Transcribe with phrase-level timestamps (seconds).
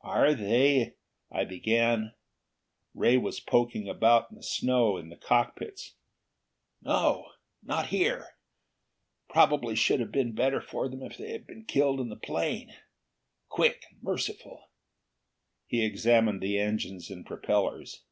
[0.00, 0.94] "Are they"
[1.30, 2.14] I began.
[2.94, 5.96] Ray was poking about in the snow in the cockpits.
[6.80, 7.32] "No.
[7.62, 8.28] Not here.
[9.28, 12.74] Probably would have been better for them if they had been killed in the plane.
[13.50, 14.70] Quick and merciful."
[15.66, 18.04] He examined the engines and propellers.